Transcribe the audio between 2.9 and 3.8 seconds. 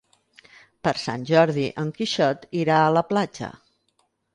la platja.